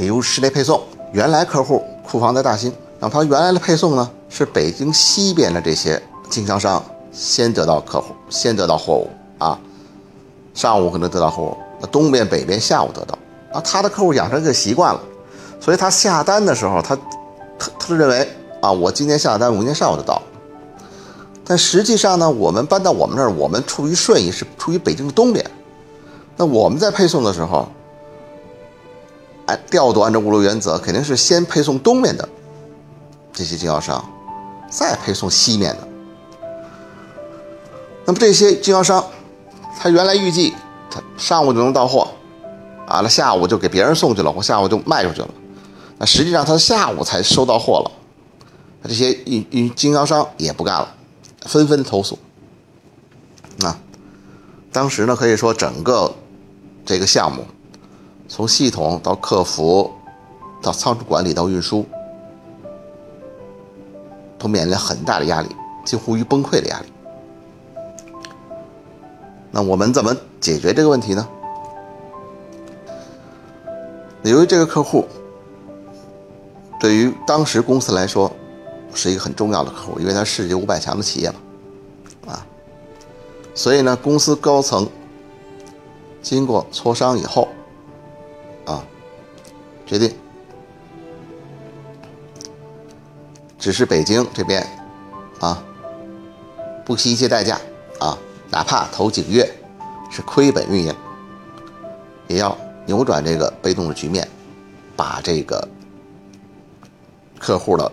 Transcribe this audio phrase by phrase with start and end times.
[0.00, 0.80] 比如室内配送，
[1.12, 6.82] 原来客户库房在大兴，那么他原来的配送呢是北京西边的这些经销商
[7.12, 9.60] 先得到客户，先得到货物啊，
[10.54, 13.18] 上午可能得到货物，那东边北边下午得到，
[13.52, 15.00] 啊，他的客户养成这个习惯了，
[15.60, 16.96] 所以他下单的时候，他
[17.58, 18.26] 他他就认为
[18.62, 20.22] 啊，我今天下单，明天上午就到。
[21.44, 25.44] 但实际上呢，我们搬到我们这儿，我们处于顺义，是处于北京的东边，
[26.38, 27.68] 那我们在配送的时候。
[29.50, 32.28] 按调度按照物流原则，肯定是先配送东面的
[33.32, 34.04] 这些经销商，
[34.70, 35.88] 再配送西面的。
[38.04, 39.04] 那么这些经销商，
[39.78, 40.54] 他原来预计
[40.88, 42.08] 他上午就能到货，
[42.86, 45.28] 啊，那下午就给别人送去了，或下午就卖出去了。
[45.98, 47.90] 那实际上他下午才收到货了，
[48.84, 50.94] 这些运运经销商也不干了，
[51.42, 52.18] 纷纷投诉。
[53.62, 53.78] 啊，
[54.70, 56.14] 当时呢可以说整个
[56.86, 57.44] 这个项目。
[58.30, 59.90] 从系统到客服，
[60.62, 61.84] 到仓储管理到运输，
[64.38, 65.48] 都面临很大的压力，
[65.84, 66.86] 几乎于崩溃的压力。
[69.50, 71.28] 那我们怎么解决这个问题呢？
[74.22, 75.04] 由于这个客户
[76.78, 78.30] 对于当时公司来说
[78.94, 82.46] 是一个很重要的客户，因为他世界五百强的企业嘛，啊，
[83.56, 84.88] 所以呢，公司高层
[86.22, 87.48] 经过磋商以后。
[89.90, 90.08] 决定
[93.58, 94.64] 只是北京这边
[95.40, 95.60] 啊，
[96.84, 97.60] 不惜一切代价
[97.98, 98.16] 啊，
[98.52, 99.52] 哪怕头几个月
[100.08, 100.94] 是亏本运营，
[102.28, 102.56] 也要
[102.86, 104.28] 扭转这个被动的局面，
[104.94, 105.68] 把这个
[107.40, 107.90] 客户的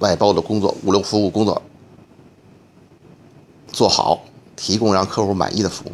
[0.00, 1.62] 外包的工作、物流服务工作
[3.68, 4.22] 做好，
[4.54, 5.92] 提供让客户满意的服务。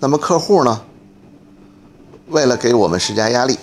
[0.00, 0.82] 那么客户呢？
[2.28, 3.58] 为了给我们施加压力，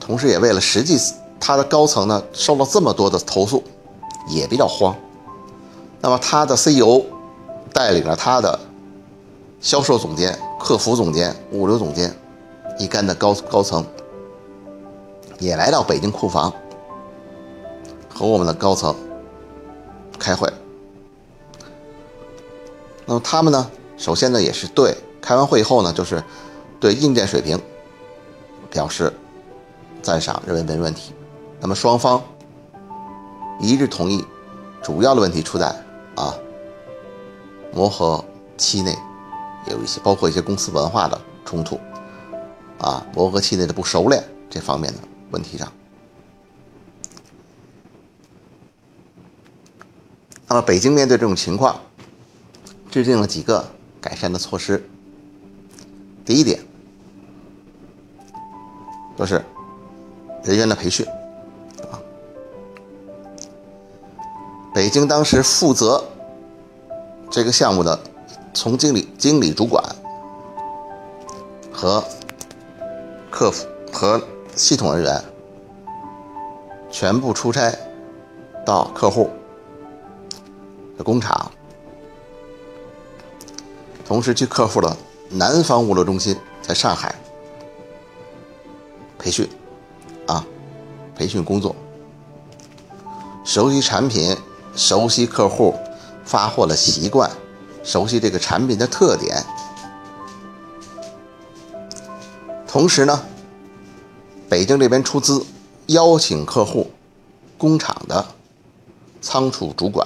[0.00, 0.98] 同时也为了实际
[1.38, 3.62] 他的高层呢受到这么多的投诉，
[4.28, 4.96] 也比较慌。
[6.00, 7.02] 那么他的 CEO
[7.72, 8.58] 带领着他的
[9.60, 12.14] 销售总监、客服总监、物流总监
[12.78, 13.84] 一干的高高层，
[15.38, 16.52] 也来到北京库房
[18.08, 18.94] 和我们的高层
[20.18, 20.48] 开会。
[23.04, 26.22] 那么他们呢，首先呢也是对开完会以后呢，就是
[26.80, 27.60] 对硬件水平。
[28.72, 29.12] 表示
[30.00, 31.12] 赞赏，认为没问题。
[31.60, 32.20] 那么双方
[33.60, 34.24] 一致同意，
[34.82, 35.66] 主要的问题出在
[36.16, 36.34] 啊
[37.72, 38.24] 磨合
[38.56, 38.96] 期内
[39.70, 41.78] 有一些，包括一些公司文化的冲突
[42.78, 44.98] 啊，磨合期内的不熟练这方面的
[45.30, 45.70] 问题上。
[50.48, 51.78] 那么北京面对这种情况，
[52.90, 53.68] 制定了几个
[54.00, 54.88] 改善的措施。
[56.24, 56.58] 第一点。
[59.22, 59.40] 就是
[60.42, 61.06] 人员的培训
[61.82, 61.94] 啊。
[64.74, 66.02] 北京当时负责
[67.30, 67.96] 这个项目的
[68.52, 69.80] 从经理、经理主管
[71.72, 72.02] 和
[73.30, 74.20] 客服和
[74.56, 75.24] 系统人员
[76.90, 77.72] 全部出差
[78.66, 79.30] 到客户
[80.98, 81.48] 的工厂，
[84.04, 84.96] 同时去客户的
[85.30, 87.14] 南方物流中心，在上海。
[89.22, 89.48] 培训，
[90.26, 90.44] 啊，
[91.14, 91.76] 培训工作，
[93.44, 94.36] 熟悉产品，
[94.74, 95.76] 熟悉客户
[96.24, 97.30] 发货的习惯，
[97.84, 99.44] 熟悉这个产品的特点。
[102.66, 103.22] 同时呢，
[104.48, 105.46] 北京这边出资
[105.86, 106.90] 邀请客户
[107.56, 108.26] 工厂的
[109.20, 110.04] 仓储主管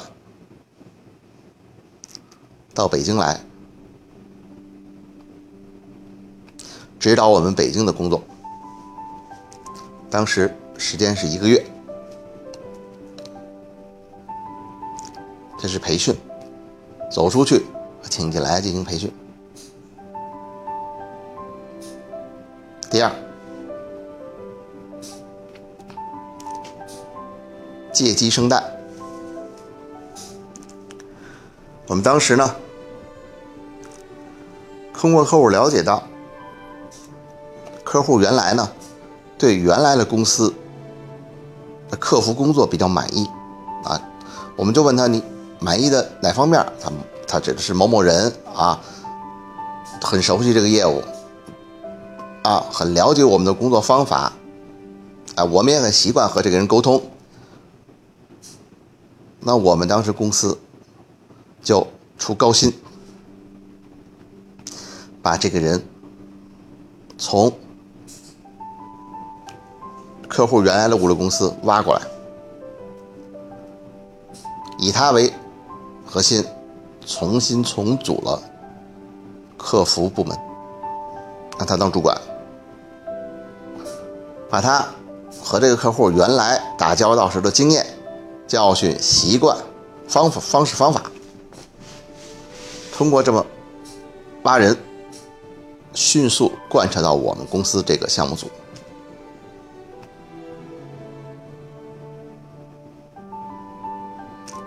[2.75, 3.41] 到北京来，
[7.01, 8.23] 指导我们北京的工作。
[10.11, 11.65] 当时时间是一个月，
[15.59, 16.17] 这是培训，
[17.11, 17.65] 走出去
[18.09, 19.13] 请进来进行培训。
[22.89, 23.13] 第二
[27.93, 28.63] 借鸡生蛋。
[31.89, 32.57] 我们当时呢，
[34.95, 36.03] 通过客户了解到，
[37.85, 38.69] 客户原来呢
[39.39, 40.53] 对原来的公司
[41.91, 43.27] 的客服工作比较满意
[43.85, 44.01] 啊，
[44.57, 45.23] 我们就问他你
[45.61, 46.65] 满意的哪方面？
[46.81, 46.91] 他
[47.27, 48.81] 他指的是某某人啊，
[50.03, 51.03] 很熟悉这个业务
[52.43, 54.33] 啊，很了解我们的工作方法
[55.35, 57.03] 啊，我们也很习惯和这个人沟通。
[59.41, 60.59] 那我们当时公司
[61.63, 61.87] 就
[62.19, 62.73] 出高薪，
[65.23, 65.85] 把这个人
[67.19, 67.53] 从
[70.37, 72.03] 客户原来的物流公司挖过来，
[74.79, 75.33] 以他为
[76.05, 76.45] 核心，
[77.07, 78.43] 重新重组了
[79.57, 80.39] 客服部门，
[81.57, 82.15] 让他当主管，
[84.51, 84.85] 把他
[85.43, 87.87] 和这个客户原来打交道时的经验。
[88.47, 89.57] 教训、习惯、
[90.07, 91.03] 方法、方式、方法，
[92.95, 93.45] 通过这么
[94.43, 94.77] 挖人，
[95.95, 98.49] 迅速贯彻到我们公司这个项目组。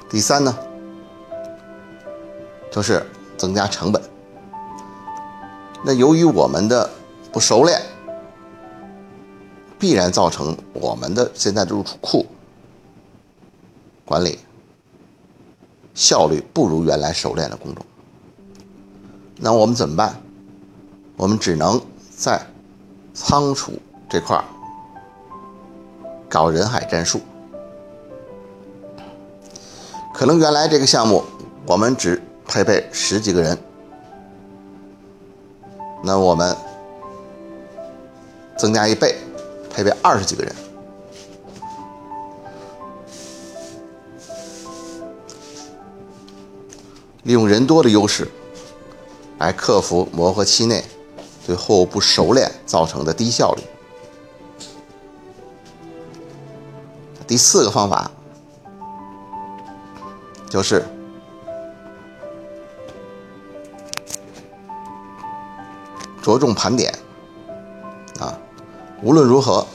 [0.09, 0.57] 第三呢，
[2.71, 3.05] 就是
[3.37, 4.01] 增加成本。
[5.85, 6.89] 那由于我们的
[7.31, 7.79] 不熟练，
[9.77, 12.25] 必然造成我们的现在的入储库。
[14.03, 14.39] 管理
[15.93, 17.85] 效率不如原来熟练的工种，
[19.37, 20.19] 那我们怎么办？
[21.15, 21.79] 我们只能
[22.17, 22.41] 在
[23.13, 23.73] 仓储
[24.09, 24.43] 这块儿
[26.27, 27.21] 搞人海战术。
[30.19, 31.23] 可能原来这个项目
[31.65, 33.57] 我们只配备十几个人，
[36.03, 36.53] 那我们
[38.57, 39.15] 增加一倍，
[39.73, 40.53] 配备二十几个人。
[47.23, 48.27] 利用人多的优势，
[49.37, 50.83] 来克服磨合期内
[51.47, 53.63] 对货物不熟练造成的低效率。
[57.25, 58.11] 第四个方法
[60.49, 60.83] 就是
[66.21, 66.93] 着重盘点
[68.19, 68.37] 啊，
[69.01, 69.65] 无论如何，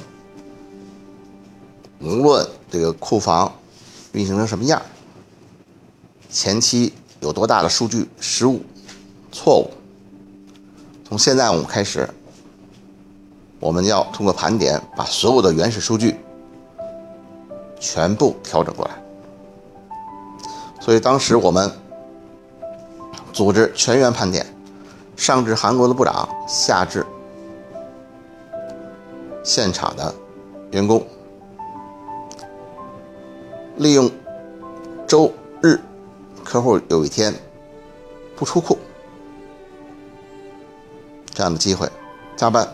[2.01, 3.53] 无论这个库房
[4.13, 4.83] 运行成什么样，
[6.31, 6.93] 前期。
[7.21, 8.61] 有多大的数据失误、
[9.33, 9.71] 错误？
[11.09, 12.07] 从现在我们开始，
[13.59, 16.17] 我们要通过盘点，把所有的原始数据
[17.81, 19.04] 全部调整过来。
[20.85, 21.73] 所以当时我们
[23.33, 24.47] 组织全员盘点，
[25.17, 27.07] 上至韩国的部长，下至
[29.43, 30.15] 现场的
[30.73, 31.03] 员工，
[33.79, 34.11] 利用
[35.07, 35.33] 周
[35.63, 35.81] 日。
[36.45, 37.35] 客户有一天
[38.37, 38.77] 不出库，
[41.33, 41.89] 这样的机会，
[42.37, 42.69] 加班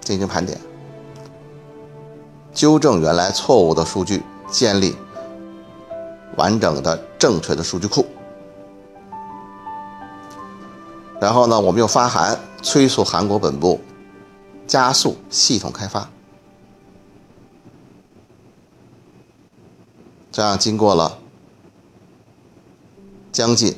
[0.00, 0.58] 进行盘点，
[2.52, 4.96] 纠正原来错误的数据，建立
[6.36, 8.06] 完整的正确的数据库。
[11.20, 13.80] 然后呢，我们又发函催促韩国本部
[14.66, 16.08] 加速系统开发。
[20.32, 21.18] 这样经过了
[23.32, 23.76] 将近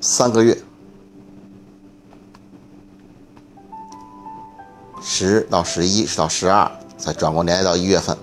[0.00, 0.56] 三个月，
[5.02, 8.13] 十到十一，十到十二，再转过年到一月份，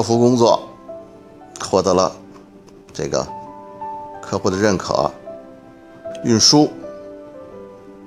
[0.00, 0.66] 客服工作
[1.60, 2.10] 获得了
[2.90, 3.26] 这个
[4.22, 5.10] 客户的认可，
[6.24, 6.70] 运输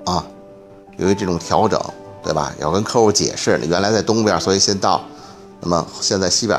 [0.04, 0.26] 啊，
[0.96, 1.80] 由于这种调整。
[2.20, 2.52] 对吧？
[2.58, 5.02] 要跟客户解释，原来在东边，所以先到，
[5.60, 6.58] 那么现在西边，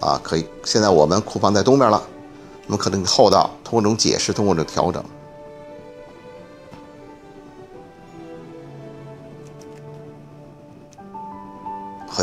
[0.00, 0.44] 啊，可以。
[0.64, 2.02] 现在我们库房在东边了，
[2.66, 5.02] 那么可能后到，通过这种解释，通过这种调整，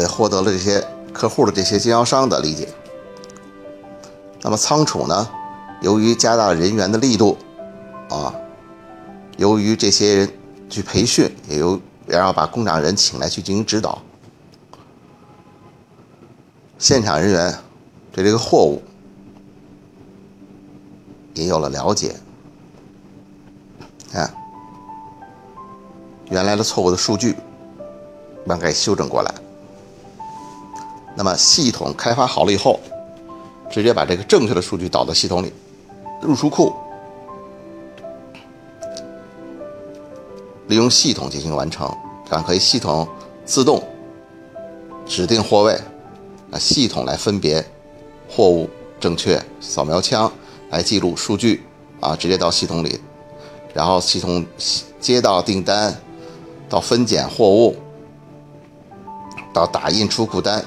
[0.01, 0.85] 也获得了这些
[1.21, 2.67] 客户的这些经销商的理解。
[4.41, 5.29] 那么仓储呢，
[5.83, 7.37] 由于加大人员的力度，
[8.09, 8.33] 啊，
[9.37, 10.33] 由于这些人
[10.67, 11.79] 去培训，也由。
[12.07, 14.01] 然后把工厂人请来去进行指导，
[16.79, 17.55] 现场人员
[18.11, 18.81] 对这个货物
[21.35, 22.15] 也有了了解，
[24.13, 24.33] 啊，
[26.31, 27.35] 原来的错误的数据
[28.43, 29.30] 慢给修正过来。
[31.21, 32.79] 那么系统开发好了以后，
[33.69, 35.53] 直接把这个正确的数据导到系统里，
[36.19, 36.73] 入出库。
[40.65, 41.87] 利用系统进行完成，
[42.27, 43.07] 这样可以系统
[43.45, 43.83] 自动
[45.05, 45.79] 指定货位，
[46.49, 47.63] 啊，系统来分别
[48.27, 48.67] 货物
[48.99, 50.31] 正确，扫描枪
[50.71, 51.61] 来记录数据，
[51.99, 52.99] 啊，直接到系统里，
[53.75, 54.43] 然后系统
[54.99, 55.95] 接到订单，
[56.67, 57.75] 到分拣货物，
[59.53, 60.65] 到打印出库单，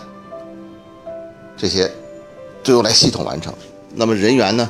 [1.57, 1.91] 这些
[2.63, 3.55] 都由来系统完成。
[3.95, 4.69] 那么人员呢，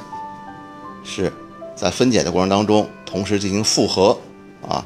[1.02, 1.32] 是
[1.74, 4.18] 在分拣的过程当中，同时进行复核，
[4.66, 4.84] 啊，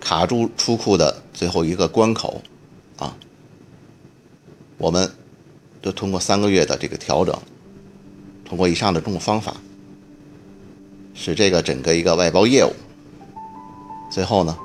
[0.00, 2.40] 卡住出库的最后一个关口，
[2.98, 3.16] 啊，
[4.78, 5.10] 我们
[5.80, 7.36] 就通过三个月的这个调整，
[8.44, 9.54] 通过以上的这种方法，
[11.14, 12.72] 使这个整个一个外包业务，
[14.10, 14.56] 最后呢，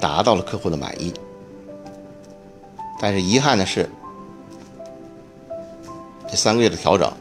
[0.00, 1.12] 达到了客户的满意。
[2.98, 3.90] 但是遗憾的是，
[6.34, 7.12] 三个月的调整，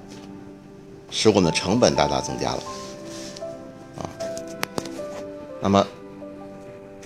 [1.09, 2.63] 使我们的成本大大增加了，
[3.97, 4.09] 啊，
[5.61, 5.85] 那么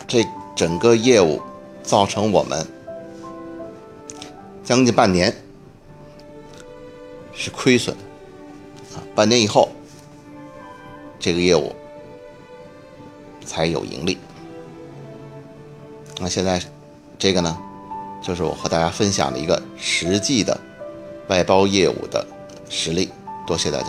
[0.08, 1.42] 这整个业务
[1.84, 2.66] 造成我们
[4.64, 5.36] 将近半年
[7.34, 7.96] 是亏损，
[8.96, 9.70] 啊，半年以后
[11.20, 11.76] 这个业务
[13.46, 14.18] 才有盈利。
[16.20, 16.62] 那现在
[17.20, 17.58] 这个呢？
[18.20, 20.60] 就是我和大家分享的一个实际的
[21.30, 22.26] 外包业务的
[22.70, 23.10] 实力，
[23.46, 23.88] 多谢大家。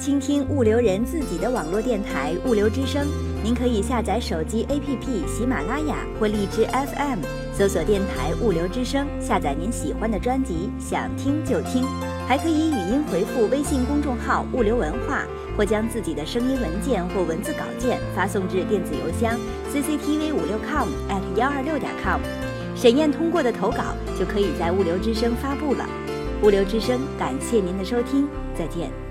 [0.00, 3.06] 倾听物流人自己的网络电台——物流之声。
[3.44, 7.20] 您可以下载手机 APP 喜马拉雅或荔枝 FM，
[7.52, 11.84] 搜索电台“物流之声”，下载您喜欢的专辑，想听就听。
[12.26, 15.24] 还可以语音回复微信公众号“物流文化”，
[15.58, 19.36] 或将自己的声音文件或文字稿件发送至电子邮箱
[19.74, 22.20] cctv 五六 com at 幺二六点 com。
[22.76, 23.82] 审验通过的投稿
[24.16, 25.84] 就可以在物流之声发布了。
[26.44, 29.07] 物流之声，感谢您的收听，再见。